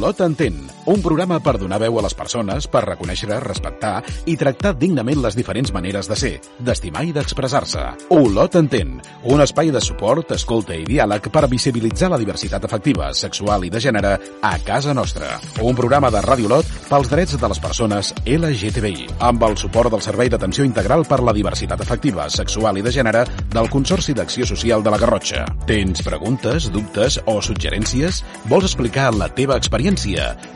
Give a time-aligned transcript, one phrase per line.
[0.00, 0.54] Olot entén,
[0.88, 5.34] un programa per donar veu a les persones, per reconèixer, respectar i tractar dignament les
[5.36, 7.82] diferents maneres de ser, d'estimar i d'expressar-se.
[8.16, 8.94] Olot entén,
[9.28, 13.82] un espai de suport, escolta i diàleg per visibilitzar la diversitat afectiva, sexual i de
[13.84, 15.34] gènere a casa nostra.
[15.60, 20.00] Un programa de Ràdio Olot pels drets de les persones LGTBI, amb el suport del
[20.00, 24.80] Servei d'Atenció Integral per la Diversitat Afectiva, Sexual i de Gènere del Consorci d'Acció Social
[24.80, 25.44] de la Garrotxa.
[25.68, 28.24] Tens preguntes, dubtes o suggerències?
[28.48, 29.89] Vols explicar la teva experiència?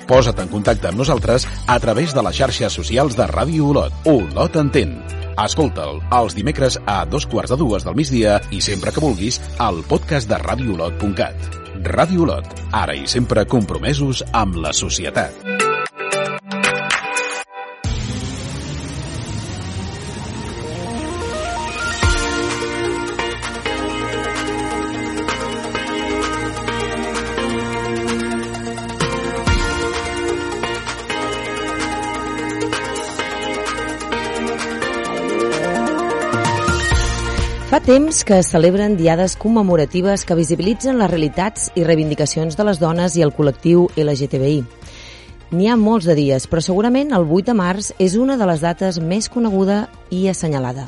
[0.08, 3.96] Posa't en contacte amb nosaltres a través de les xarxes socials de Ràdio Olot.
[4.10, 4.98] Olot entén.
[5.40, 9.82] Escolta'l els dimecres a dos quarts de dues del migdia i sempre que vulguis al
[9.90, 11.50] podcast de radioolot.cat.
[11.84, 15.53] Ràdio Olot, ara i sempre compromesos amb la societat.
[37.84, 43.12] Temps que es celebren diades commemoratives que visibilitzen les realitats i reivindicacions de les dones
[43.18, 44.62] i el col·lectiu LGTBI.
[45.52, 48.64] N'hi ha molts de dies, però segurament el 8 de març és una de les
[48.64, 50.86] dates més coneguda i assenyalada.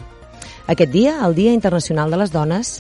[0.73, 2.73] Aquest dia, el Dia Internacional de les Dones,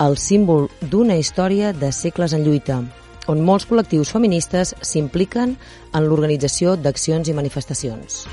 [0.00, 2.80] el símbol d'una història de segles en lluita,
[3.28, 5.58] on molts col·lectius feministes s'impliquen
[5.92, 8.24] en l'organització d'accions i manifestacions.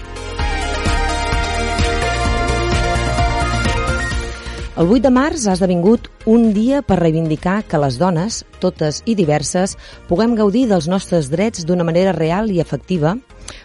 [4.78, 9.16] El 8 de març ha esdevingut un dia per reivindicar que les dones, totes i
[9.17, 9.73] diverses,
[10.06, 13.16] puguem gaudir dels nostres drets d'una manera real i efectiva,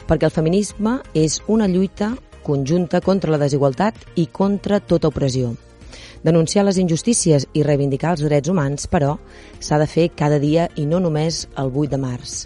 [0.08, 2.14] perquè el feminisme és una lluita
[2.46, 5.52] conjunta contra la desigualtat i contra tota opressió.
[6.24, 9.18] Denunciar les injustícies i reivindicar els drets humans, però,
[9.61, 12.36] s'ha de fer cada dia i no només el 8 de març.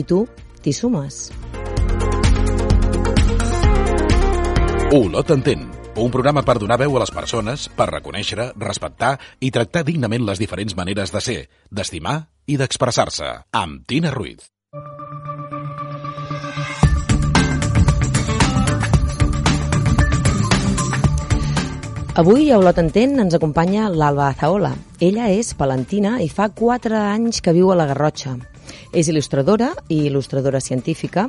[0.00, 0.24] I tu,
[0.64, 1.26] t'hi sumes?
[4.96, 9.84] Olot entén, un programa per donar veu a les persones, per reconèixer, respectar i tractar
[9.86, 11.38] dignament les diferents maneres de ser,
[11.70, 12.16] d'estimar
[12.46, 13.30] i d'expressar-se.
[13.54, 14.50] Amb Tina Ruiz.
[22.14, 24.74] Avui a Olot Entén ens acompanya l'Alba Azaola.
[25.02, 28.36] Ella és palentina i fa 4 anys que viu a la Garrotxa.
[28.94, 31.24] És il·lustradora i il·lustradora científica,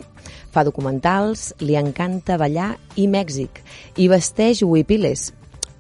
[0.54, 3.58] fa documentals, li encanta ballar i Mèxic,
[3.98, 5.32] i vesteix huipiles,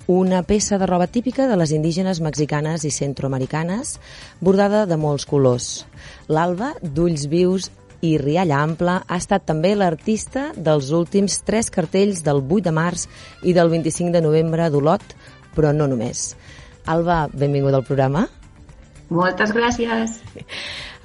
[0.10, 4.00] una peça de roba típica de les indígenes mexicanes i centroamericanes,
[4.42, 5.86] bordada de molts colors.
[6.26, 7.70] L'Alba, d'ulls vius
[8.02, 13.06] i rialla ampla, ha estat també l'artista dels últims tres cartells del 8 de març
[13.46, 15.06] i del 25 de novembre d'Olot,
[15.54, 16.32] però no només.
[16.90, 18.26] Alba, benvinguda al programa.
[19.14, 20.18] Moltes gràcies.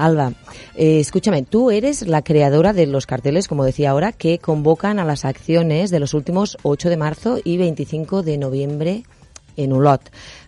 [0.01, 0.33] Alba,
[0.77, 5.05] eh, escúchame, tú eres la creadora de los carteles, como decía ahora, que convocan a
[5.05, 9.03] las acciones de los últimos 8 de marzo y 25 de noviembre
[9.59, 10.01] en Ulot.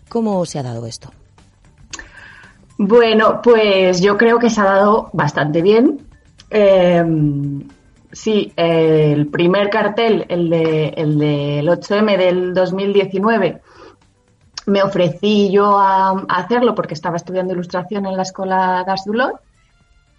[0.09, 1.11] ¿Cómo se ha dado esto?
[2.79, 5.99] Bueno, pues yo creo que se ha dado bastante bien.
[6.49, 7.05] Eh,
[8.11, 13.61] sí, el primer cartel, el, de, el del 8M del 2019,
[14.65, 19.35] me ofrecí yo a, hacerlo porque estaba estudiando ilustración en la Escuela d'Arts d'Olot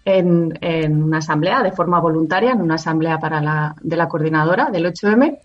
[0.05, 4.69] en, en, una asamblea de forma voluntaria, en una asamblea para la, de la coordinadora
[4.69, 5.39] del 8M.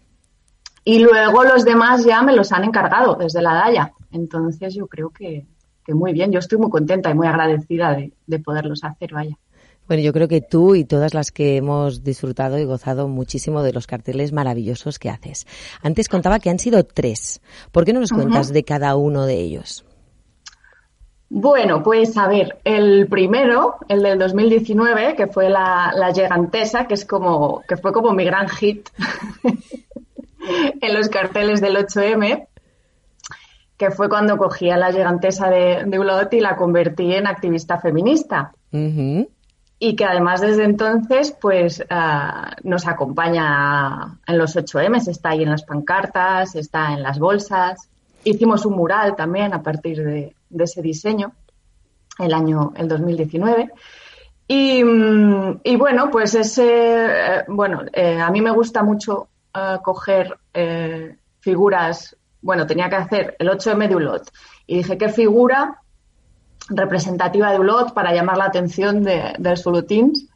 [0.85, 3.93] Y luego los demás ya me los han encargado desde la DAIA.
[4.13, 5.47] Entonces yo creo que,
[5.85, 6.31] que muy bien.
[6.31, 9.37] Yo estoy muy contenta y muy agradecida de, de poderlos hacer, vaya.
[9.89, 13.73] Bueno, yo creo que tú y todas las que hemos disfrutado y gozado muchísimo de
[13.73, 15.49] los carteles maravillosos que haces.
[15.83, 17.41] Antes contaba que han sido tres.
[17.73, 18.55] ¿Por qué no nos cuentas uh -huh.
[18.55, 19.85] de cada uno de ellos?
[21.33, 26.95] Bueno, pues a ver, el primero, el del 2019, que fue la, la Gigantesa, que
[26.95, 28.89] es como, que fue como mi gran hit
[30.81, 32.49] en los carteles del 8M,
[33.77, 37.79] que fue cuando cogí a la Gigantesa de, de Ulot y la convertí en activista
[37.79, 38.53] feminista.
[38.73, 39.29] Uh -huh
[39.83, 45.51] y que además desde entonces pues uh, nos acompaña en los 8M, está ahí en
[45.51, 47.89] las pancartas, está en las bolsas.
[48.25, 51.33] Hicimos un mural también a partir de, ese diseño
[52.19, 53.71] el año el 2019.
[54.49, 54.83] Y,
[55.65, 61.17] y bueno, pues ese, eh, bueno, eh, a mí me gusta mucho uh, coger eh,
[61.39, 64.31] figuras, bueno, tenía que hacer el 8M de Ulot
[64.67, 65.81] y dije, ¿qué figura
[66.71, 70.29] representativa de Ulot para llamar la atención de, del Solutins.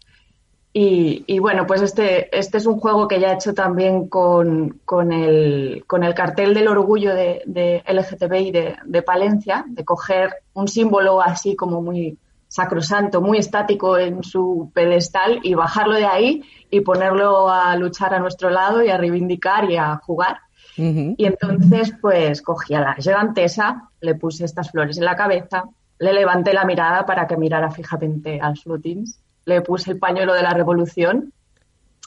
[0.76, 5.12] Y, bueno, pues este, este es un juego que ya he hecho también con, con,
[5.12, 10.66] el, con el cartel del orgullo de, de LGTBI de, de, Palencia, de coger un
[10.66, 12.18] símbolo así como muy
[12.48, 18.18] sacrosanto, muy estático en su pedestal y bajarlo de ahí y ponerlo a luchar a
[18.18, 20.38] nuestro lado y a reivindicar y a jugar.
[20.76, 25.64] Y entonces, pues cogí a la gigantesa, le puse estas flores en la cabeza,
[26.00, 30.42] le levanté la mirada para que mirara fijamente a Slutins, le puse el pañuelo de
[30.42, 31.32] la revolución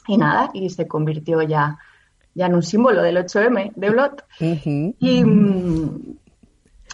[0.06, 1.78] y nada, y se convirtió ya,
[2.34, 4.24] ya en un símbolo del 8M de Blot.
[4.40, 4.94] y,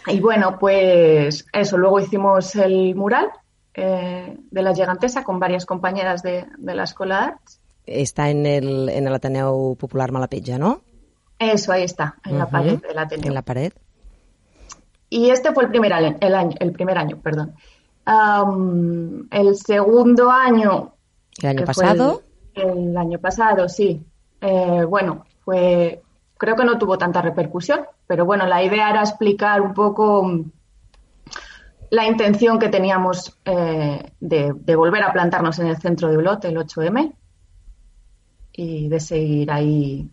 [0.07, 3.29] y, bueno, pues eso, luego hicimos el mural
[3.73, 7.61] eh, de la gigantesa con varias compañeras de, de la Escuela de Arts.
[7.85, 10.81] Está en el, en el Ateneo Popular Malapeja, ¿no?
[11.39, 13.27] Eso, ahí está, en la pared del Ateneo.
[13.27, 13.73] En la pared.
[15.09, 17.55] Y este fue el primer año, el, año, el primer año, perdón.
[18.05, 20.93] El segundo año.
[21.41, 22.21] ¿El año pasado?
[22.53, 24.05] El, año pasado, sí.
[24.41, 26.01] Eh, bueno, fue.
[26.37, 30.45] Creo que no tuvo tanta repercusión, pero bueno, la idea era explicar un poco
[31.89, 36.43] la intención que teníamos eh, de, de, volver a plantarnos en el centro de Ulot,
[36.43, 37.13] el 8M,
[38.51, 40.11] y de seguir ahí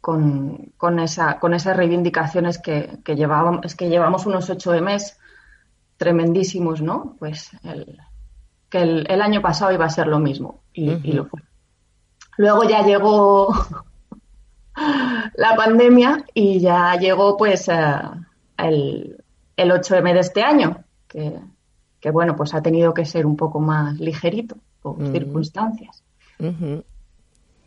[0.00, 5.18] con, con, esa, con esas reivindicaciones que, que, llevábamos, es que llevamos unos 8 mes
[5.98, 7.16] tremendísimos, ¿no?
[7.18, 7.98] Pues el,
[8.70, 11.42] que el, el, año pasado iba a ser lo mismo y, y lo fue.
[12.38, 13.48] Luego ya llegó
[15.34, 18.24] la pandemia y ya llegó pues uh,
[18.56, 19.22] el,
[19.56, 21.38] el 8M de este año, que,
[22.00, 26.02] que, bueno, pues ha tenido que ser un poco más ligerito por circunstancias.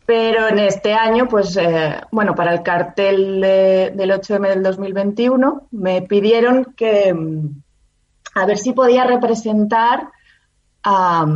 [0.06, 5.68] Pero en este año, pues, eh, bueno, para el cartel de, del 8M del 2021,
[5.70, 7.14] me pidieron que,
[8.34, 10.08] a ver si podía representar
[10.82, 11.26] a,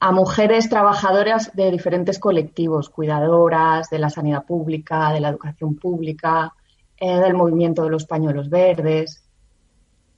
[0.00, 6.52] a, mujeres trabajadoras de diferentes colectivos, cuidadoras de la sanidad pública, de la educación pública,
[6.96, 9.24] eh, del movimiento de los pañuelos verdes.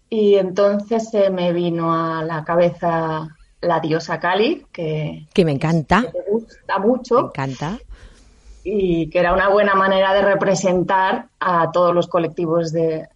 [0.09, 3.29] Y entonces se me vino a la cabeza
[3.61, 6.03] la diosa Kali, que, que me encanta.
[6.03, 7.15] Que me gusta mucho.
[7.15, 7.79] Me encanta.
[8.69, 13.07] Y que era una buena manera de representar a todos los colectivos de,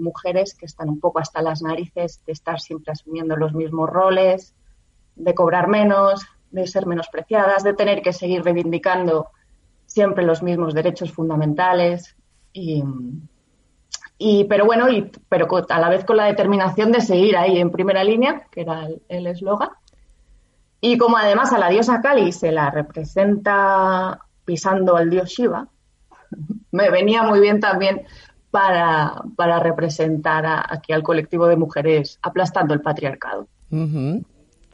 [0.00, 4.56] mujeres que están un poco hasta las narices de estar siempre asumiendo los mismos roles,
[5.14, 9.28] de cobrar menos, de ser menospreciadas, de tener que seguir reivindicando
[9.86, 12.16] siempre los mismos derechos fundamentales.
[12.52, 12.82] Y,
[14.18, 17.70] y, pero bueno, y, pero a la vez con la determinación de seguir ahí en
[17.70, 19.70] primera línea, que era el eslogan.
[20.80, 25.68] Y como además a la diosa Kali se la representa pisando al dios Shiva,
[26.72, 28.06] me venía muy bien también
[28.50, 33.46] para, para representar a, aquí al colectivo de mujeres aplastando el patriarcado.
[33.70, 34.24] Uh -huh.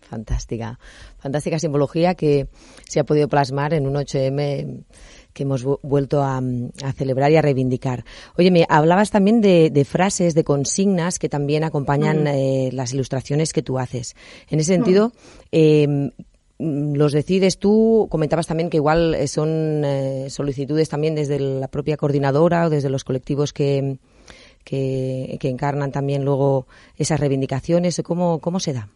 [0.03, 0.79] Fantástica,
[1.19, 2.47] fantástica simbología que
[2.87, 4.85] se ha podido plasmar en un 8M
[5.33, 8.05] que hemos vuelto a, a, celebrar y a reivindicar.
[8.39, 12.27] Oye, me hablabas también de, de frases, de consignas que también acompañan mm.
[12.29, 14.15] eh, las ilustraciones que tú haces.
[14.49, 15.13] En ese sentido, mm.
[15.51, 16.13] eh,
[16.59, 22.67] los decides tú, comentabas también que igual son eh, solicitudes también desde la propia coordinadora
[22.67, 23.99] o desde los colectivos que,
[24.65, 26.67] que, que encarnan también luego
[26.97, 28.01] esas reivindicaciones.
[28.05, 28.89] ¿Cómo, cómo se da?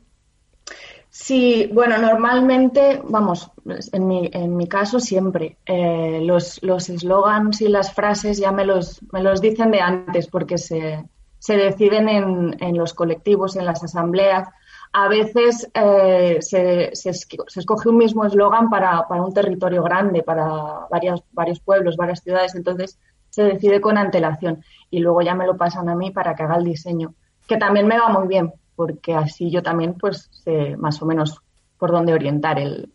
[1.10, 3.50] Sí, bueno, normalmente, vamos,
[3.92, 9.00] en mi, en mi caso siempre, eh, los eslogans y las frases ya me los,
[9.12, 11.02] me los dicen de antes porque se,
[11.38, 14.48] se deciden en, en los colectivos, en las asambleas.
[14.92, 20.22] A veces eh, se, se, se, escoge un mismo eslogan para, para, un territorio grande,
[20.22, 20.46] para
[20.90, 25.56] varios, varios pueblos, varias ciudades, entonces se decide con antelación y luego ya me lo
[25.56, 27.14] pasan a mí para que haga el diseño,
[27.46, 31.42] que también me va muy bien, porque así yo también pues sé más o menos
[31.78, 32.90] por dónde orientar el,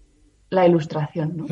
[0.50, 1.38] la ilustración.
[1.38, 1.46] ¿no?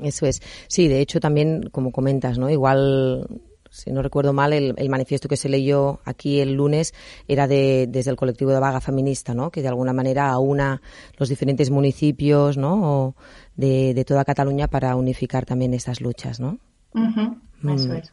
[0.00, 0.42] Eso es.
[0.68, 2.50] Sí, de hecho también, como comentas, ¿no?
[2.50, 3.28] Igual
[3.74, 6.94] si no recuerdo mal, el, el, manifiesto que se leyó aquí el lunes
[7.26, 9.50] era de, desde el colectivo de vaga feminista, ¿no?
[9.50, 10.80] Que de alguna manera aúna
[11.18, 13.16] los diferentes municipios, ¿no?
[13.56, 16.58] De, de toda Cataluña para unificar también estas luchas, ¿no?
[16.94, 17.74] Uh -huh.
[17.74, 17.96] Eso mm.
[17.96, 18.12] es.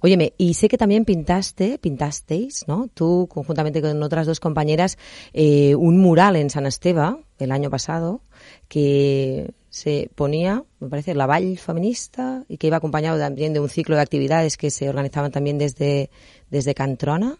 [0.00, 2.88] Óyeme, y sé que también pintaste, pintasteis, ¿no?
[2.92, 4.98] Tú, conjuntamente con otras dos compañeras,
[5.32, 8.22] eh, un mural en San Esteba el año pasado
[8.68, 13.68] que se ponía, me parece, la Vall Feminista y que iba acompañado también de un
[13.68, 16.10] ciclo de actividades que se organizaban también desde,
[16.50, 17.36] desde Cantrona.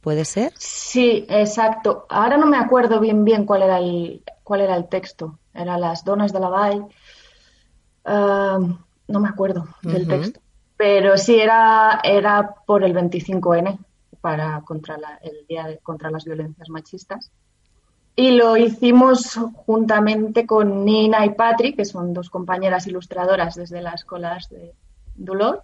[0.00, 0.52] ¿Puede ser?
[0.56, 2.06] Sí, exacto.
[2.08, 5.38] Ahora no me acuerdo bien bien cuál era el, cuál era el texto.
[5.52, 6.86] Era las donas de la Vall.
[8.04, 8.74] Uh,
[9.08, 10.08] no me acuerdo del uh -huh.
[10.08, 10.40] texto.
[10.76, 13.78] Pero sí era, era por el 25N,
[14.20, 17.32] para contra la, el día de, contra las violencias machistas.
[18.18, 24.00] Y lo hicimos juntamente con Nina y Patri, que son dos compañeras ilustradoras desde las
[24.00, 24.74] escuelas de
[25.14, 25.62] Dulot.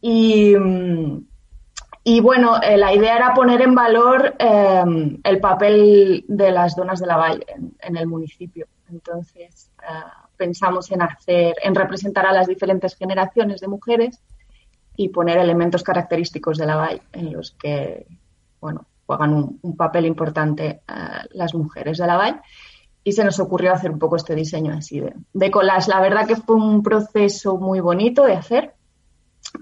[0.00, 0.54] Y,
[2.04, 7.00] y bueno, eh, la idea era poner en valor em, el papel de las donas
[7.00, 7.46] de la valle
[7.80, 8.68] en, el municipio.
[8.88, 14.22] Entonces, eh, pensamos en hacer, en representar a las diferentes generaciones de mujeres
[14.94, 18.06] y poner elementos característicos de la valle en los que,
[18.60, 22.40] bueno, juegan un, papel importante eh, las mujeres de la valle
[23.02, 25.88] y se nos ocurrió hacer un poco este diseño así de, de collage.
[25.88, 28.74] La verdad que fue un proceso muy bonito de hacer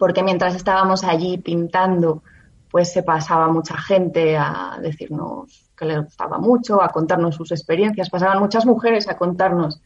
[0.01, 2.25] porque mientras estábamos allí pintando,
[2.73, 8.11] pues se pasaba mucha gente a decirnos que les gustaba mucho, a contarnos sus experiencias.
[8.11, 9.81] Pasaban muchas mujeres a contarnos,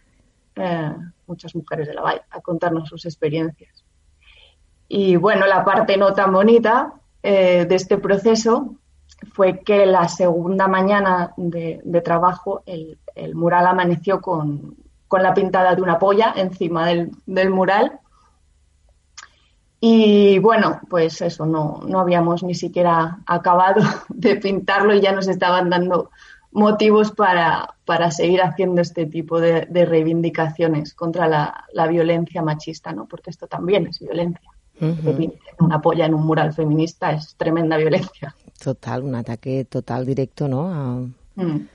[0.57, 3.85] eh, muchas mujeres de la valle, a contarnos sus experiencias.
[4.89, 8.77] Y bueno, la parte no tan bonita eh, de este proceso
[9.33, 12.99] fue que la segunda mañana de, trabajo el,
[13.35, 14.77] mural amaneció con,
[15.11, 18.01] la pintada de una polla encima del, del mural
[19.81, 25.27] y bueno, pues eso, no, no habíamos ni siquiera acabado de pintarlo y ya nos
[25.27, 26.11] estaban dando
[26.53, 33.07] motivos para, para seguir haciendo este tipo de, reivindicaciones contra la, violencia machista, ¿no?
[33.07, 34.51] Porque esto también es violencia.
[35.59, 38.35] Una polla en un mural feminista es tremenda violencia.
[38.63, 41.11] Total, un ataque total directo, ¿no?
[41.35, 41.69] Mm.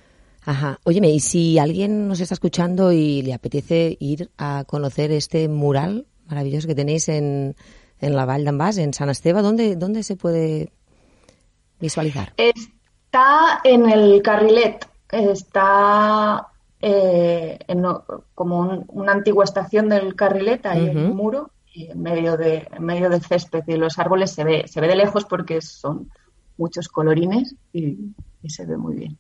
[0.46, 0.80] Ajá.
[0.84, 6.06] Óyeme, y si alguien nos está escuchando y le apetece ir a conocer este mural
[6.28, 7.56] maravilloso que tenéis en,
[8.00, 10.72] en la Vall d'en en San Esteve, ¿dónde, ¿dónde se puede
[11.80, 12.34] visualizar?
[12.38, 16.48] Está en el carrilet, está
[16.82, 17.84] eh, en,
[18.36, 22.84] como una antigua estación del carrilet, ahí en un muro, y en medio, de, en
[22.84, 26.12] medio del césped y los árboles se ve, se ve de lejos porque son
[26.58, 27.98] muchos colorines y,
[28.48, 29.18] se ve muy bien.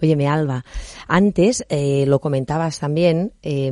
[0.00, 0.64] Óyeme, Alba,
[1.08, 3.66] antes eh, lo comentabas también, eh,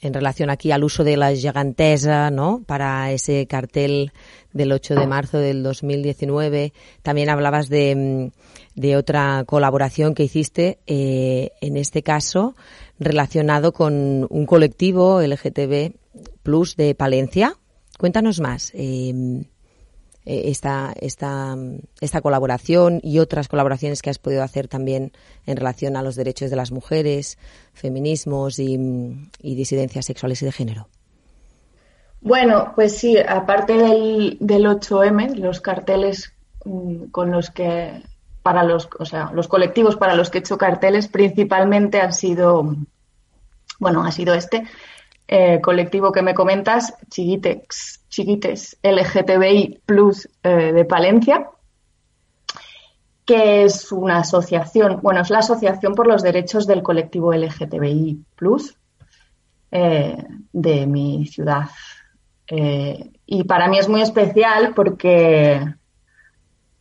[0.00, 2.62] en relación aquí al uso de la gigantesa, ¿no?
[2.66, 4.12] Para ese cartel
[4.52, 6.72] del 8 de marzo del 2019.
[7.02, 12.54] También hablabas de, mm, de otra colaboración que hiciste, eh, en este caso
[12.98, 15.94] relacionado con un colectivo LGTB
[16.42, 17.56] Plus de Palencia.
[17.98, 18.72] Cuéntanos más.
[18.74, 19.44] Eh,
[20.26, 21.56] esta, esta,
[22.00, 25.12] esta colaboración y otras colaboraciones que has podido hacer también
[25.46, 27.38] en relación a los derechos de las mujeres,
[27.72, 28.76] feminismos y,
[29.40, 30.88] disidencias sexuales y de género?
[32.20, 36.32] Bueno, pues sí, aparte del, del 8M, los carteles
[36.64, 38.02] mm, con los que,
[38.42, 42.74] para los, o sea, los colectivos para los que he hecho carteles principalmente han sido,
[43.78, 44.64] bueno, ha sido este,
[45.28, 51.50] eh, colectivo que me comentas, Chiquitex, Chiquites LGTBI Plus eh, de Palencia,
[53.24, 58.76] que es una asociación, bueno, es la Asociación por los Derechos del Colectivo LGTBI Plus
[59.72, 60.16] eh,
[60.52, 61.68] de mi ciudad.
[62.48, 65.60] y para mí es muy especial porque,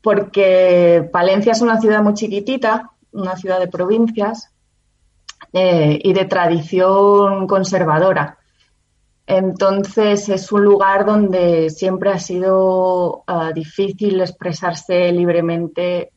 [0.04, 4.55] porque Palencia es una ciudad muy chiquitita, una ciudad de provincias,
[5.54, 8.38] eh, y de tradición conservadora.
[9.28, 16.12] Entonces es un lugar donde siempre ha sido ah, difícil expresarse libremente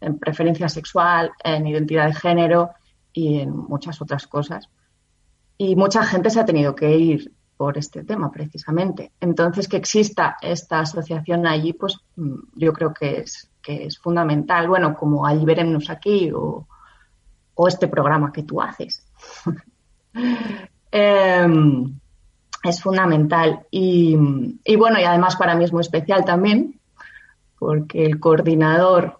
[0.00, 2.70] en preferencia sexual, en identidad de género
[3.12, 4.68] y en muchas otras cosas.
[5.58, 9.12] Y mucha gente se ha tenido que ir por este tema precisamente.
[9.20, 14.68] Entonces que exista esta asociación allí, pues mm, yo creo que es, que es fundamental.
[14.68, 16.68] Bueno, como allí veremos aquí o,
[17.56, 19.04] o este programa que tú haces.
[20.98, 21.98] Em,
[22.62, 23.66] es fundamental.
[23.70, 24.16] Y,
[24.76, 26.80] bueno, y además para mí es muy especial también,
[27.58, 29.18] porque el coordinador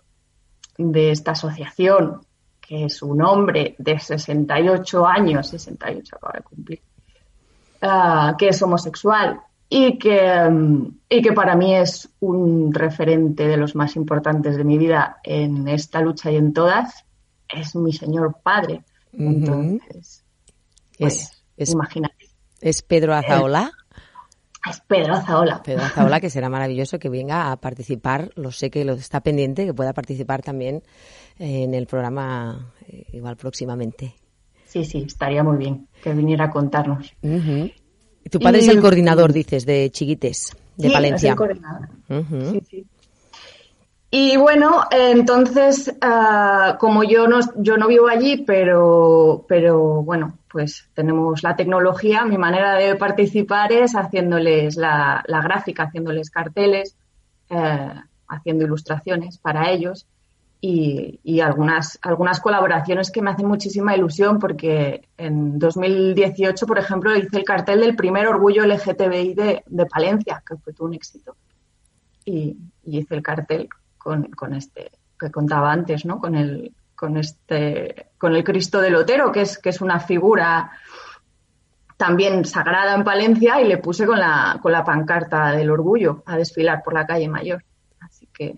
[0.79, 2.23] de esta asociación,
[2.61, 6.81] que es un hombre de 68 años, 68 acaba de cumplir,
[7.83, 10.51] ah, que es homosexual y que,
[11.09, 15.69] y que para mí es un referente de los más importantes de mi vida en
[15.69, 17.06] esta lucha y en todas,
[17.49, 18.85] es mi señor padre.
[19.13, 20.25] Entonces,
[20.99, 22.31] pues, es, imagínate.
[22.61, 23.73] ¿Es Pedro Azaola?
[24.69, 25.63] Es Pedro Azaola.
[25.63, 28.31] Pedro Azaola, que será maravilloso que venga a participar.
[28.35, 30.83] Lo sé que lo está pendiente, que pueda participar también
[31.39, 34.15] en el programa eh, igual próximamente.
[34.65, 37.15] Sí, sí, estaría muy bien que viniera a contarnos.
[37.23, 41.29] Tu padre es el coordinador, dices, de Chiquites, de Palencia.
[41.29, 41.89] Es el coordinador.
[42.51, 42.87] Sí, sí.
[44.19, 50.89] Y bueno, entonces, ah, como yo no, yo no vivo allí, pero, pero bueno, pues
[50.95, 56.97] tenemos la tecnología, mi manera de participar es haciéndoles la, gráfica, haciéndoles carteles,
[57.51, 57.93] eh,
[58.27, 60.07] haciendo ilustraciones para ellos.
[60.63, 67.37] y, algunas, algunas colaboraciones que me hacen muchísima ilusión porque en 2018, por ejemplo, hice
[67.37, 71.37] el cartel del primer orgullo LGTBI de, de Palencia, que fue todo un éxito.
[72.25, 73.69] Y, hice el cartel
[74.07, 76.21] con, con, este que contaba antes, ¿no?
[76.21, 80.71] Con el, con este, con el Cristo del Otero, que es, que es una figura
[81.97, 86.37] también sagrada en Palencia, y le puse con la, con la pancarta del orgullo a
[86.37, 87.65] desfilar por la calle mayor.
[88.01, 88.57] Así que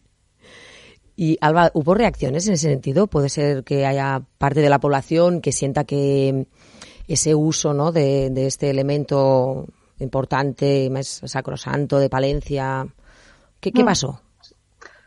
[1.17, 3.07] y Alba, ¿hubo reacciones en ese sentido?
[3.07, 6.47] Puede ser que haya parte de la población que sienta que
[7.09, 7.91] ese uso ¿no?
[7.91, 9.67] de, este elemento
[9.99, 12.87] importante, más sacrosanto de Palencia.
[13.59, 14.21] ¿Qué, qué pasó?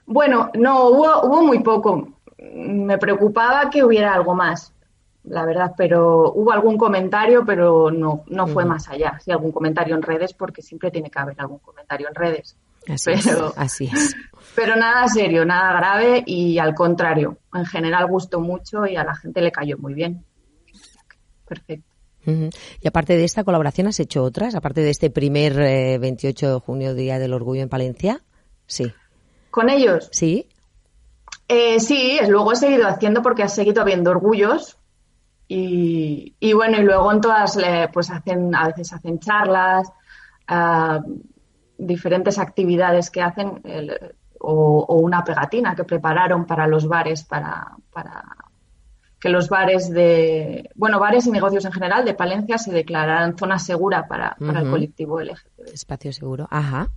[0.06, 2.10] Bueno, no, hubo, hubo muy poco.
[2.54, 4.74] Me preocupaba que hubiera algo más,
[5.24, 9.20] la verdad, pero hubo algún comentario, pero no, no fue más allá.
[9.24, 12.58] Sí, algún comentario en redes, porque siempre tiene que haber algún comentario en redes.
[12.88, 14.16] Así pero, así es.
[14.56, 19.16] Pero nada serio, nada grave y al contrario, en general gustó mucho y a la
[19.16, 20.26] gente le cayó muy bien.
[21.48, 21.92] Perfecto.
[22.26, 24.56] Y aparte de esta colaboración, ¿has hecho otras?
[24.56, 28.22] Aparte de este primer 28 eh, de junio, Día del Orgullo en Palencia.
[28.68, 28.94] Sí.
[29.52, 30.10] ¿Con ellos?
[30.12, 30.48] Sí.
[31.48, 34.78] Eh, sí, luego he seguido haciendo porque ha seguido habiendo orgullos.
[35.54, 37.58] Y, bueno, y luego en todas,
[37.92, 39.92] pues hacen, a veces hacen charlas,
[40.48, 41.02] ah,
[41.78, 43.62] diferentes actividades que hacen
[44.40, 48.24] o, una pegatina que prepararon para los bares, para, para
[49.20, 53.60] que los bares de, bueno, bares y negocios en general de Palencia se declararan zona
[53.60, 55.74] segura para, el colectivo LGTB.
[55.74, 56.90] Espacio seguro, ajá.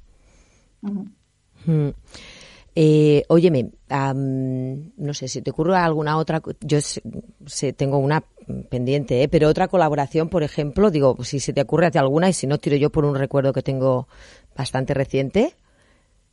[2.76, 6.42] Eh, óyeme, no sé si te ocurre alguna otra.
[6.60, 8.24] Yo sé, tengo una
[8.68, 9.28] pendiente, ¿eh?
[9.28, 12.58] pero otra colaboración, por ejemplo, digo, si se te ocurre hacia alguna y si no,
[12.58, 14.08] tiro yo por un recuerdo que tengo
[14.56, 15.54] bastante reciente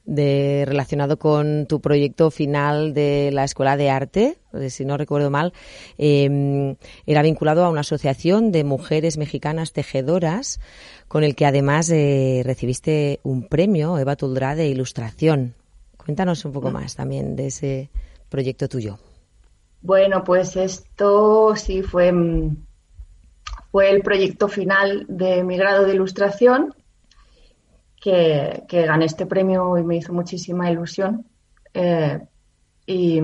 [0.05, 4.37] de relacionado con tu proyecto final de la Escuela de Arte,
[4.69, 5.53] si no recuerdo mal,
[5.97, 10.59] em, era vinculado a una asociación de mujeres mexicanas tejedoras,
[11.07, 15.55] con el que además eh, recibiste un premio, Eva Tuldra, de ilustración.
[16.05, 16.73] Cuéntanos un poco mm.
[16.73, 17.89] más también de ese
[18.29, 18.97] proyecto tuyo.
[19.81, 22.55] Bueno, pues esto sí fue, mm,
[23.71, 26.73] fue el proyecto final de mi grado de ilustración
[27.99, 31.25] que, gané este premio y me hizo muchísima ilusión.
[31.73, 32.19] Eh,
[32.87, 33.19] y,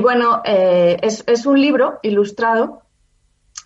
[0.00, 2.82] bueno, eh, es, un libro ilustrado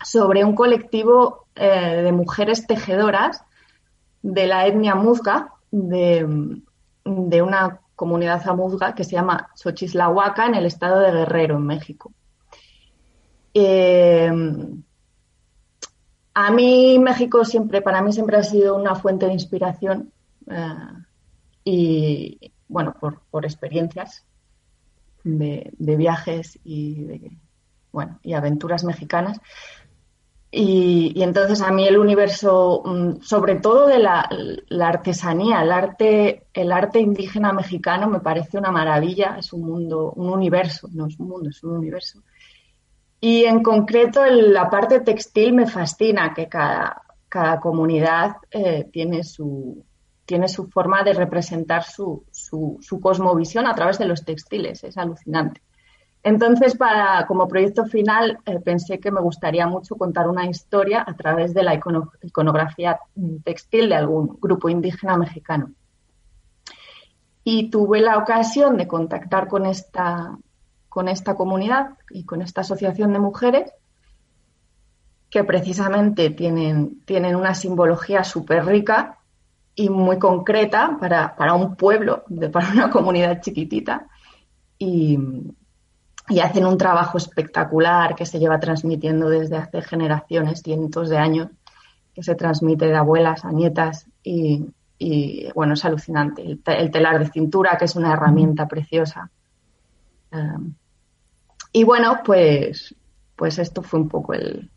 [0.05, 3.43] sobre un colectivo eh, de mujeres tejedoras
[4.21, 6.25] de la etnia muzga, de,
[7.03, 12.13] de una comunidad amuzga que se llama Xochislahuaca en el estado de Guerrero, en México.
[16.35, 20.13] a mí México siempre, para mí siempre ha sido una fuente de inspiración
[20.47, 20.93] eh,
[21.63, 24.23] y bueno, por, experiencias
[25.23, 27.31] de, viajes y de,
[27.91, 29.39] bueno, y aventuras mexicanas.
[30.59, 34.27] Y, entonces a mí el universo, mm, sobre todo de la,
[34.81, 40.29] artesanía, el arte, el arte indígena mexicano me parece una maravilla, es un mundo, un
[40.29, 42.23] universo, no es un mundo, es un universo.
[43.19, 49.85] Y en concreto la parte textil me fascina, que cada, cada comunidad eh, tiene su,
[50.25, 54.83] tiene su forma de representar su, su, cosmovisión a través de los textiles.
[54.83, 55.61] Es alucinante.
[56.23, 61.15] Entonces, para, como proyecto final, eh, pensé que me gustaría mucho contar una historia a
[61.15, 62.99] través de la iconografía
[63.43, 65.71] textil de algún grupo indígena mexicano.
[67.43, 70.37] Y tuve la ocasión de contactar con esta,
[70.89, 73.71] con esta comunidad y con esta asociación de mujeres
[75.29, 79.19] que precisamente tienen, tienen una simbología súper rica
[79.75, 84.07] y muy concreta para, para un pueblo, de, para una comunidad chiquitita.
[84.77, 85.17] Y,
[86.29, 91.49] y, hacen un trabajo espectacular que se lleva transmitiendo desde hace generaciones, cientos de años,
[92.13, 94.65] que se transmite de abuelas a nietas y,
[94.97, 96.43] y bueno, es alucinante.
[96.65, 99.29] El, telar de cintura, que es una herramienta preciosa.
[100.31, 100.73] Um,
[101.71, 102.95] y bueno, pues,
[103.35, 104.71] pues esto fue un poco el,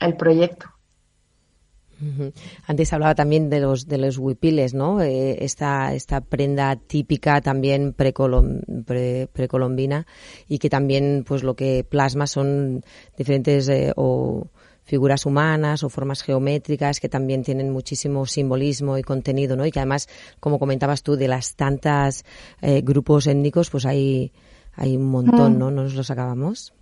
[0.00, 0.73] el proyecto.
[2.66, 5.00] Antes hablaba también de los de los huipiles, ¿no?
[5.00, 10.06] Eh, esta, esta prenda típica también precolombina
[10.48, 12.84] y que también pues lo que plasma son
[13.16, 14.48] diferentes eh, o
[14.84, 19.66] figuras humanas o formas geométricas que también tienen muchísimo simbolismo y contenido, ¿no?
[19.66, 20.08] Y que además,
[20.40, 22.24] como comentabas tú, de las tantas
[22.60, 24.32] eh, grupos étnicos, pues hay,
[24.74, 25.58] hay un montón, mm.
[25.58, 25.70] ¿no?
[25.70, 26.74] ¿No nos los acabamos?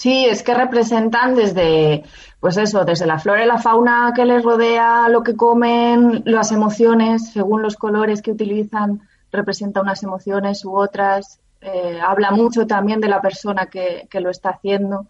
[0.00, 2.04] Sí, es que representan desde,
[2.40, 6.52] pues eso, desde la flora y la fauna que les rodea, lo que comen, las
[6.52, 11.38] emociones, según los colores que utilizan, representa unas emociones u otras.
[11.60, 15.08] eh, habla mucho también de la persona que, lo está haciendo.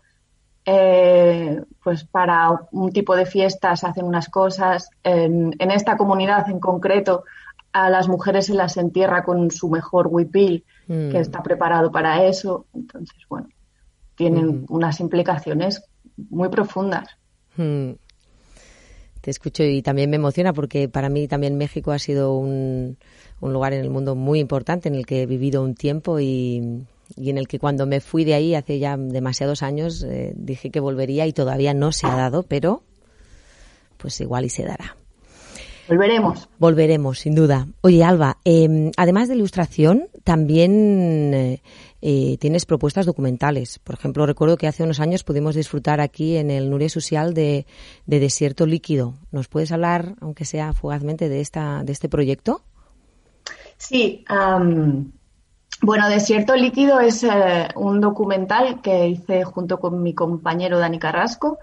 [0.64, 4.90] Eh, pues para un tipo de fiestas hacen unas cosas.
[5.04, 7.22] En, esta comunidad en concreto,
[7.72, 11.14] a las mujeres se las entierra con su mejor huipil, que mm.
[11.14, 12.66] está preparado para eso.
[12.74, 13.46] Entonces, bueno,
[14.20, 15.82] tienen unas implicaciones
[16.28, 17.08] muy profundas.
[17.56, 17.92] Mm.
[19.22, 22.98] Te escucho y también me emociona porque para mí también México ha sido un,
[23.40, 26.84] un lugar en el mundo muy importante en el que he vivido un tiempo y,
[27.16, 30.68] y en el que cuando me fui de ahí hace ya demasiados años eh, dije
[30.68, 32.82] que volvería y todavía no se ha dado, pero
[33.96, 34.96] pues igual y se dará.
[35.88, 36.48] Volveremos.
[36.58, 37.66] Volveremos, sin duda.
[37.80, 41.58] Oye, Alba, em, además de ilustración, también
[42.02, 43.78] eh, tienes propuestas documentales.
[43.78, 47.66] Por ejemplo, recuerdo que hace unos años pudimos disfrutar aquí en el Nuria Social de,
[48.06, 49.14] Desierto Líquido.
[49.30, 52.62] ¿Nos puedes hablar, aunque sea fugazmente, de, esta, de este proyecto?
[53.76, 54.24] Sí.
[55.82, 61.58] bueno, Desierto Líquido es eh, un documental que hice junto con mi compañero Dani Carrasco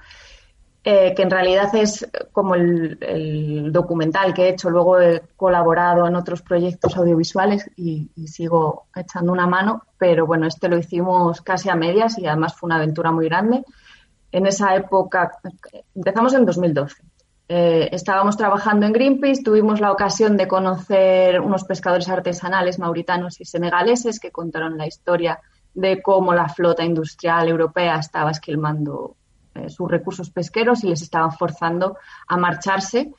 [0.89, 4.69] eh, que en realidad es como el, documental que he hecho.
[4.69, 10.69] Luego he colaborado en otros proyectos audiovisuales y, sigo echando una mano, pero bueno, este
[10.69, 13.65] lo hicimos casi a medias y además fue una aventura muy grande.
[14.31, 15.33] En esa época,
[15.93, 17.03] empezamos en 2012.
[17.49, 23.43] Eh, estábamos trabajando en Greenpeace, tuvimos la ocasión de conocer unos pescadores artesanales mauritanos y
[23.43, 25.41] senegaleses que contaron la historia
[25.73, 29.16] de cómo la flota industrial europea estaba esquilmando
[29.57, 33.11] eh, sus recursos pesqueros y les estaban forzando a marcharse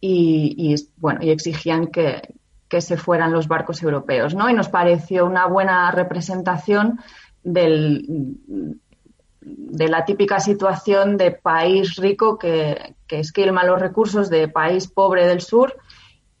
[0.00, 2.22] y, bueno, y exigían que,
[2.78, 4.48] se fueran los barcos europeos, ¿no?
[4.48, 7.00] Y nos pareció una buena representación
[7.42, 8.38] del,
[9.40, 15.26] de la típica situación de país rico que, que esquilma los recursos de país pobre
[15.26, 15.76] del sur,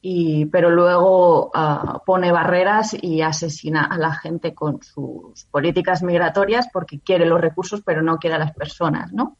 [0.02, 6.68] y, pero luego ah, pone barreras y asesina a la gente con sus políticas migratorias
[6.72, 9.36] porque quiere los recursos pero no quiere a las personas, ¿no?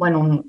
[0.00, 0.42] Bueno,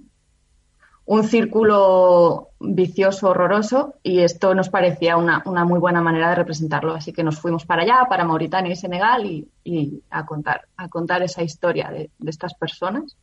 [1.05, 6.93] un, círculo vicioso, horroroso, y esto nos parecía una, muy buena manera de representarlo.
[6.93, 11.91] Así que nos fuimos para allá, para Mauritania y Senegal, y, a, contar, esa historia
[11.91, 13.17] de, estas personas.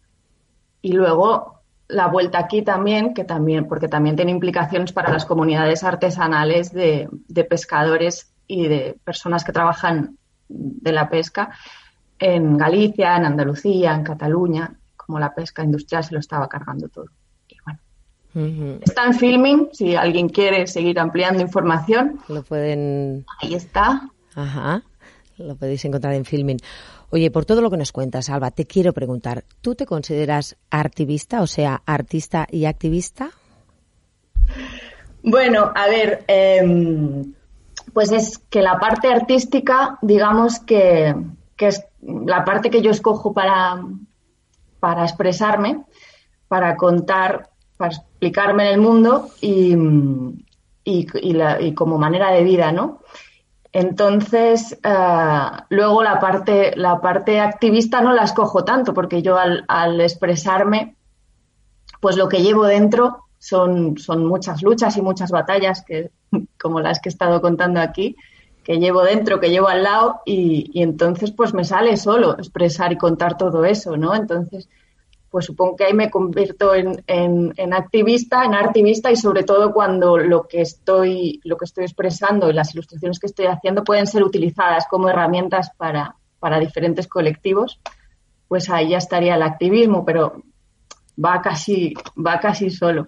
[0.82, 5.82] Y luego la vuelta aquí también, que también, porque también tiene implicaciones para las comunidades
[5.82, 7.08] artesanales de
[7.48, 10.18] pescadores y de personas que trabajan
[10.50, 11.52] de la pesca
[12.18, 14.77] en Galicia, en Andalucía, en Cataluña,
[15.08, 17.06] como la pesca industrial se lo estaba cargando todo.
[17.48, 22.20] Y bueno, está en filming, si alguien quiere seguir ampliando información.
[22.28, 23.24] Lo pueden...
[23.40, 24.10] Ahí está.
[24.34, 24.82] Ajá,
[25.38, 26.58] lo podéis encontrar en filming.
[27.08, 31.40] Oye, por todo lo que nos cuentas, Alba, te quiero preguntar, ¿tú te consideras activista,
[31.40, 33.30] o sea, artista y activista?
[35.22, 37.32] Bueno, a ver, em,
[37.94, 41.14] pues es que la parte artística, digamos que,
[41.56, 43.82] que, es la parte que yo escojo para,
[44.80, 45.84] para expresarme,
[46.48, 49.74] para contar, para explicarme en el mundo y,
[50.84, 53.00] y, como manera de vida, ¿no?
[53.72, 59.64] Entonces, eh, luego la parte, la parte activista no la escojo tanto, porque yo al,
[59.68, 60.96] al, expresarme,
[62.00, 66.10] pues lo que llevo dentro son, son muchas luchas y muchas batallas, que,
[66.60, 68.16] como las que he estado contando aquí,
[68.68, 72.98] que llevo dentro, que llevo al lado y, entonces pues me sale solo expresar y
[72.98, 74.14] contar todo eso, ¿no?
[74.14, 74.68] Entonces,
[75.30, 80.18] pues supongo que ahí me convierto en, en, activista, en activista y sobre todo cuando
[80.18, 84.22] lo que estoy, lo que estoy expresando y las ilustraciones que estoy haciendo pueden ser
[84.22, 87.80] utilizadas como herramientas para, para diferentes colectivos,
[88.48, 90.42] pues ahí ya estaría el activismo, pero
[91.16, 93.06] va casi, va casi solo.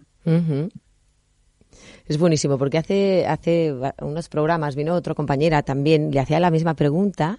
[2.10, 6.74] Es buenísimo porque hace, hace unos programas vino otra compañera también, le hacía la misma
[6.74, 7.38] pregunta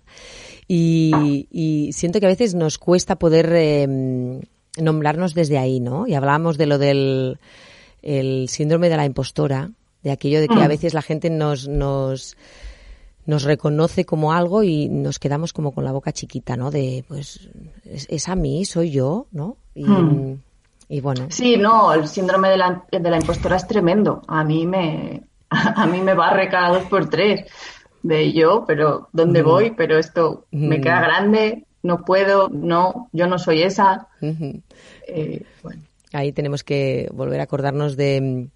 [0.65, 4.39] y, siento que a veces nos cuesta poder em,
[4.77, 6.07] nombrarnos desde ahí, ¿no?
[6.07, 7.37] Y hablábamos de lo del
[8.01, 9.71] el síndrome de la impostora,
[10.03, 10.69] de aquello de que a mm.
[10.69, 12.37] veces la gente nos, nos,
[13.25, 16.71] nos reconoce como algo y nos quedamos como con la boca chiquita, ¿no?
[16.71, 17.49] De, pues,
[17.83, 19.57] es, a mí, soy yo, ¿no?
[19.75, 20.39] Y, mm.
[20.91, 21.27] Y bueno.
[21.29, 24.23] Sí, no, el síndrome de la, de la impostora es tremendo.
[24.27, 27.49] A mí me, a mí me barre cada dos por tres
[28.03, 29.71] de yo, pero ¿dónde voy?
[29.71, 34.09] Pero esto me queda grande, no puedo, no, yo no soy esa.
[35.07, 35.45] Eh,
[36.11, 38.49] Ahí tenemos que volver a acordarnos de,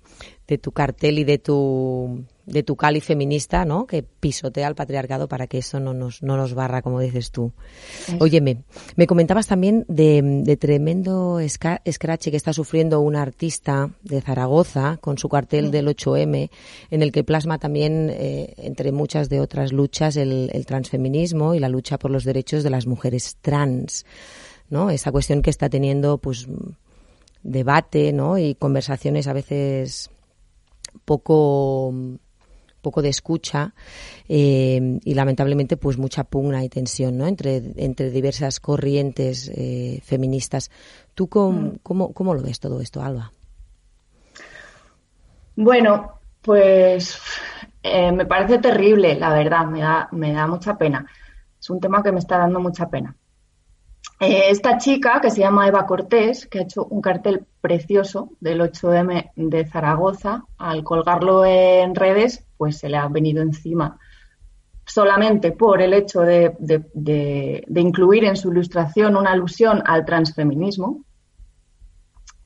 [0.45, 3.87] de tu cartel y de tu de tu cali feminista, ¿no?
[3.87, 7.51] Que pisotea al patriarcado para que eso no nos, no nos barra, como dices tú.
[8.19, 8.63] Óyeme,
[8.95, 15.27] me comentabas también de, tremendo scratch que está sufriendo una artista de Zaragoza con su
[15.27, 16.49] cartel del 8M,
[16.91, 21.59] en el que plasma también, eh, entre muchas de otras luchas, el, el transfeminismo y
[21.59, 24.05] la lucha por los derechos de las mujeres trans,
[24.69, 24.91] ¿no?
[24.91, 26.47] Esa cuestión que está teniendo, pues,
[27.41, 28.37] debate, ¿no?
[28.37, 30.09] Y conversaciones a veces
[31.05, 31.93] poco
[32.85, 33.73] poco de escucha
[34.29, 37.25] eh, y lamentablemente pues mucha pugna y tensión ¿no?
[37.25, 40.69] entre, entre diversas corrientes eh, feministas.
[41.15, 41.79] ¿Tú mm.
[41.81, 43.31] cómo, cómo, lo ves todo esto, Alba?
[45.55, 47.17] Bueno, pues
[47.81, 51.07] eh, me parece terrible, la verdad, me da, me da mucha pena.
[51.59, 53.15] Es un tema que me está dando mucha pena.
[54.19, 58.61] Eh, esta chica, que se llama Eva Cortés, que ha hecho un cartel precioso del
[58.61, 63.97] 8M de Zaragoza, al colgarlo en redes, pues se le ha venido encima
[64.85, 71.03] solamente por el hecho de, incluir en su ilustración una alusión al transfeminismo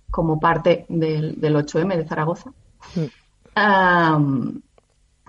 [0.10, 2.52] como parte del, 8M de Zaragoza.
[2.96, 3.08] Mm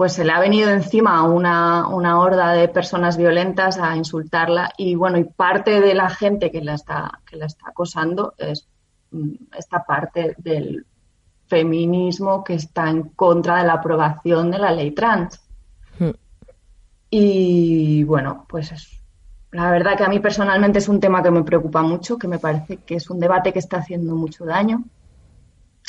[0.00, 4.94] pues se le ha venido encima una, una horda de personas violentas a insultarla y
[4.94, 8.66] bueno, y parte de la gente que la está, que la está acosando es
[9.10, 10.86] mm, esta parte del
[11.48, 15.38] feminismo que está en contra de la aprobación de la ley trans.
[15.98, 16.12] Hmm.
[17.10, 19.02] Y bueno, pues es,
[19.50, 22.38] la verdad que a mí personalmente es un tema que me preocupa mucho, que me
[22.38, 24.82] parece que es un debate que está haciendo mucho daño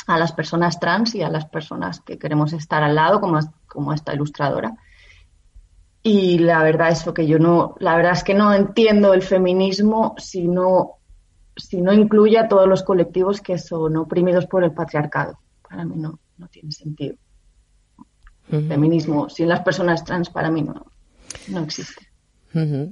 [0.06, 3.92] a las personas trans y a las personas que queremos estar al lado, como, como
[3.92, 4.76] esta ilustradora.
[6.02, 10.14] Y la verdad es que yo no, la verdad es que no entiendo el feminismo
[10.18, 10.98] si no,
[11.56, 15.38] si no incluye a todos los colectivos que son oprimidos por el patriarcado.
[15.68, 17.14] Para mí no, no tiene sentido.
[18.50, 20.84] El feminismo sin las personas trans para mí no,
[21.48, 22.12] no existe.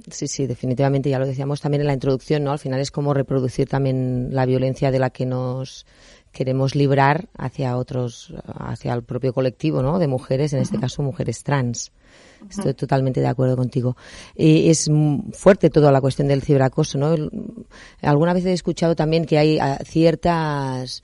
[0.09, 2.51] Sí, sí, definitivamente, ya lo decíamos también en la introducción, ¿no?
[2.51, 5.85] Al final es como reproducir también la violencia de la que nos
[6.31, 9.99] queremos librar hacia otros, hacia el propio colectivo, ¿no?
[9.99, 11.91] De mujeres, en este caso mujeres trans.
[12.49, 13.95] Estoy totalmente de acuerdo contigo.
[14.35, 14.89] es
[15.33, 17.15] fuerte toda la cuestión del ciberacoso, ¿no?
[18.01, 21.03] Alguna vez he escuchado también que hay ah, ciertas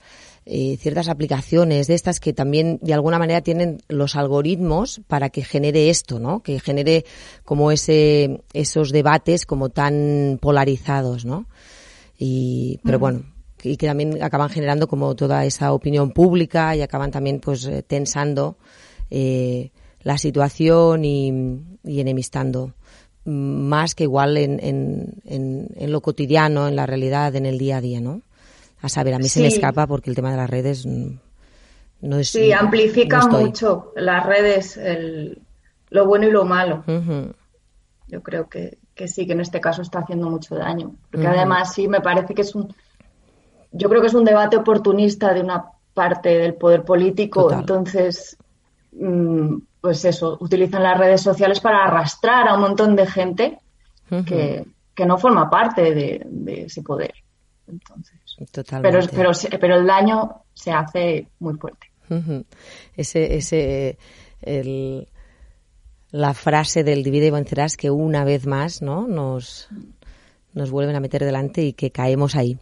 [0.50, 5.44] eh, ciertas aplicaciones de estas que también de alguna manera tienen los algoritmos para que
[5.44, 6.42] genere esto, ¿no?
[6.42, 7.04] Que genere
[7.44, 11.46] como ese esos debates como tan polarizados, ¿no?
[12.18, 13.24] Y pero bueno,
[13.62, 17.82] y que también acaban generando como toda esa opinión pública y acaban también pues eh,
[17.82, 18.56] tensando
[19.10, 19.70] eh,
[20.02, 21.28] la situación y,
[21.84, 22.74] enemistando
[23.24, 27.78] mm, más que igual en, en, en, lo cotidiano, en la realidad, en el día
[27.78, 28.22] a día, ¿no?
[28.80, 31.08] A saber, a mí se me escapa porque el tema de las redes mm,
[32.02, 32.30] no es...
[32.30, 35.42] Sí, amplifica mucho las redes, el,
[35.90, 36.84] lo bueno y lo malo.
[38.06, 40.94] Yo creo que, que, sí, que en este caso está haciendo mucho daño.
[41.10, 42.74] Porque además sí, me parece que es un...
[43.72, 47.52] Yo creo que es un debate oportunista de una parte del poder político.
[47.52, 48.36] Entonces,
[48.92, 53.58] mm, pues eso, utilizan las redes sociales para arrastrar a un montón de gente
[54.26, 57.14] que, que, no forma parte de, de ese poder.
[57.66, 58.18] Entonces,
[58.80, 61.88] pero, pero, pero el daño se hace muy fuerte.
[62.96, 63.98] Ese, ese,
[64.40, 65.08] el,
[66.10, 69.06] la frase del divide y vencerás que una vez más, ¿no?
[69.06, 69.68] Nos,
[70.54, 72.58] nos vuelven a meter delante y que caemos ahí.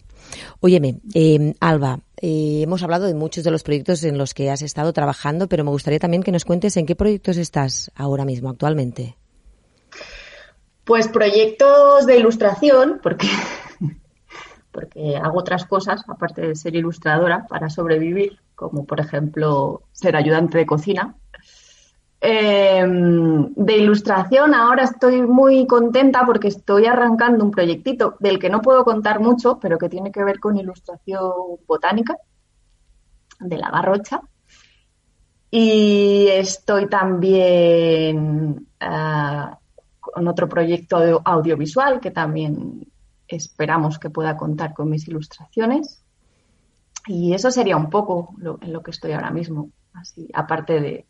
[0.60, 4.62] Óyeme, em, Alba, eh, hemos hablado de muchos de los proyectos en los que has
[4.62, 8.50] estado trabajando, pero me gustaría también que nos cuentes en qué proyectos estás ahora mismo,
[8.50, 9.16] actualmente.
[10.84, 13.26] Pues proyectos de ilustración, porque
[14.72, 20.58] porque hago otras cosas, aparte de ser ilustradora, para sobrevivir, como por ejemplo ser ayudante
[20.58, 21.16] de cocina.
[22.28, 28.60] Em, de ilustración ahora estoy muy contenta porque estoy arrancando un proyectito del que no
[28.62, 31.30] puedo contar mucho, pero que tiene que ver con ilustración
[31.68, 32.16] botánica
[33.38, 34.22] de la garrocha.
[35.52, 39.60] Y estoy también ah,
[40.00, 42.88] con otro proyecto audiovisual que también
[43.28, 46.02] esperamos que pueda contar con mis ilustraciones.
[47.06, 51.06] Y eso sería un poco en lo que estoy ahora mismo, así, aparte de,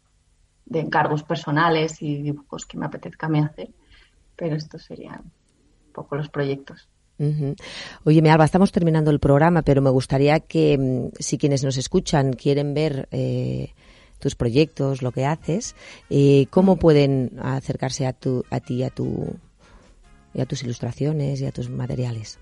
[0.72, 3.70] encargos personales y dibujos que me apetezca me hacer.
[4.36, 6.88] Pero estos serían un poco los proyectos.
[8.04, 11.78] Oye, me Alba, estamos terminando el programa, pero me gustaría que mm, si quienes nos
[11.78, 13.72] escuchan quieren ver eh,
[14.18, 15.74] tus proyectos, lo que haces,
[16.10, 19.34] eh, ¿cómo pueden acercarse a, tu, a ti, a tu,
[20.34, 22.38] y a tus ilustraciones y a tus materiales?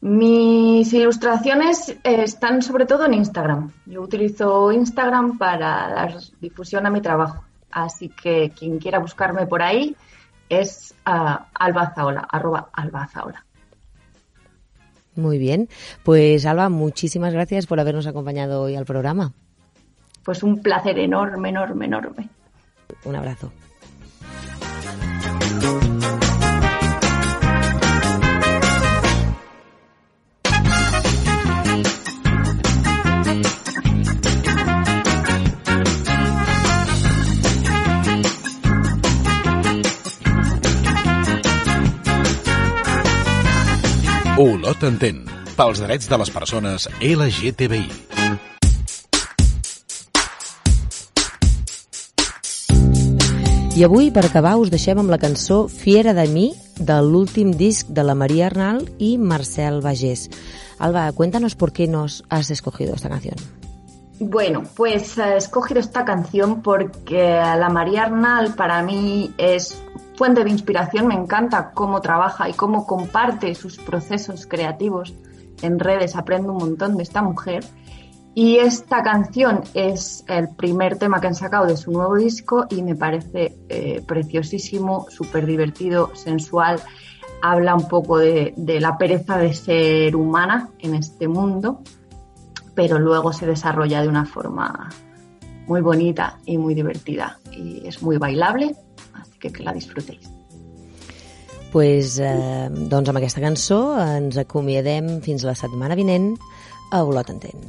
[0.00, 3.72] Mis ilustraciones eh, están sobre todo en Instagram.
[3.86, 7.44] Yo utilizo Instagram para dar difusión a mi trabajo.
[7.70, 9.96] Así que quien quiera buscarme por ahí
[10.48, 13.44] es uh, albazaola, arroba albazaola.
[15.16, 15.68] Muy bien.
[16.04, 19.32] Pues Alba, muchísimas gracias por habernos acompañado hoy al programa.
[20.24, 22.28] Pues un placer enorme, enorme, enorme.
[23.04, 23.50] Un abrazo.
[44.78, 45.24] Olot entén,
[45.58, 47.88] pels drets de les persones LGTBI.
[53.74, 57.90] I avui, per acabar, us deixem amb la cançó Fiera de mi, de l'últim disc
[57.90, 60.28] de la Maria Arnal i Marcel Bagés.
[60.78, 63.34] Alba, cuéntanos por qué nos has escogido esta canción.
[64.20, 69.82] Bueno, pues he escogido esta canción porque la María Arnal para mí es
[70.18, 75.14] fuente de inspiración, me encanta cómo trabaja y cómo comparte sus procesos creativos
[75.62, 77.64] en redes, aprendo un montón de esta mujer.
[78.34, 82.82] Y esta canción es el primer tema que han sacado de su nuevo disco y
[82.82, 86.80] me parece eh, preciosísimo, súper divertido, sensual.
[87.40, 91.80] Habla un poco de, de la pereza de ser humana en este mundo,
[92.74, 94.88] pero luego se desarrolla de una forma
[95.68, 97.38] muy bonita y muy divertida.
[97.52, 98.74] Y es muy bailable
[99.38, 100.28] que, que la disfrutéis.
[101.72, 106.32] pues, eh, doncs amb aquesta cançó ens acomiadem fins la setmana vinent
[106.92, 107.60] a Olot Entén.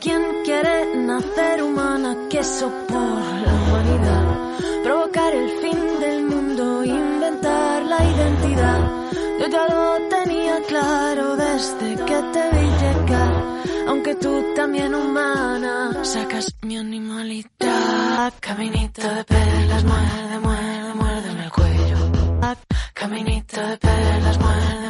[0.00, 2.16] ¿Quién quiere nacer humana?
[2.30, 4.24] Queso por la humanidad.
[4.84, 8.99] Provocar el fin del mundo, inventar la identidad
[9.40, 13.32] yo ya lo tenía claro desde que te vi llegar.
[13.88, 18.34] Aunque tú también humana sacas mi animalidad.
[18.38, 21.96] Caminito de perlas, muerde, muerde, muérdeme el cuello.
[22.92, 24.89] Caminito de perlas, muerde,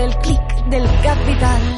[0.00, 1.75] el clic del capital.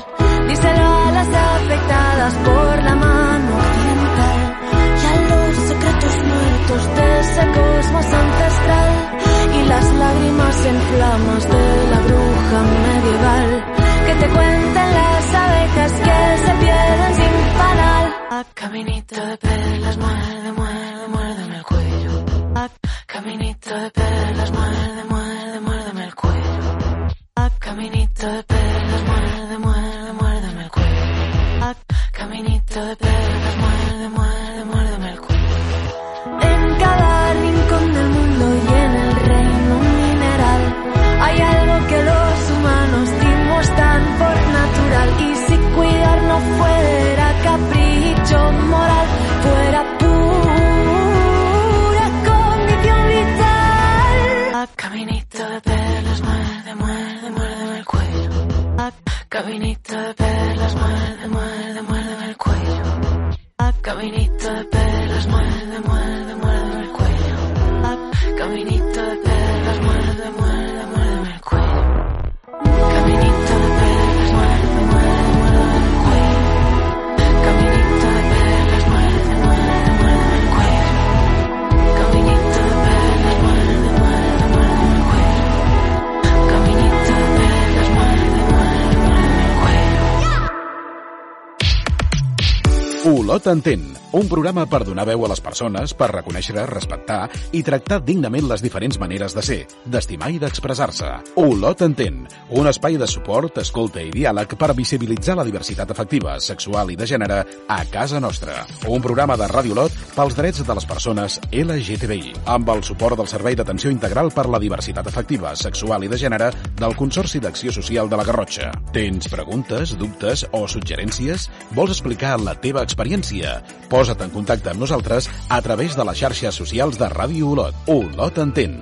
[93.55, 93.79] Muerde
[94.13, 98.63] un programa per donar veu a les persones, per reconèixer, respectar i tractar dignament les
[98.65, 101.11] diferents maneres de ser, d'estimar i d'expressar-se.
[101.43, 102.23] Olot entén,
[102.57, 107.09] un espai de suport, escolta i diàleg per visibilitzar la diversitat afectiva, sexual i de
[107.11, 108.63] gènere a casa nostra.
[108.89, 113.29] Un programa de Ràdio Olot pels drets de les persones LGTBI, amb el suport del
[113.29, 116.51] Servei d'Atenció Integral per la Diversitat Afectiva, Sexual i de Gènere
[116.81, 118.73] del Consorci d'Acció Social de la Garrotxa.
[118.97, 121.49] Tens preguntes, dubtes o suggerències?
[121.77, 123.59] Vols explicar la teva experiència?
[123.99, 127.81] Posa't en contacte amb nosaltres a través de les xarxes socials de Ràdio Olot.
[127.91, 128.77] Olot entén.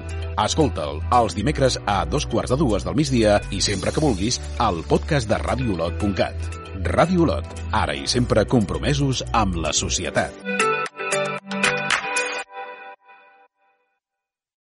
[0.45, 4.83] Escolta'l els dimecres a dos quarts de dues del migdia i sempre que vulguis al
[4.85, 6.61] podcast de radioolot.cat.
[6.93, 10.66] Ràdio Olot, ara i sempre compromesos amb la societat.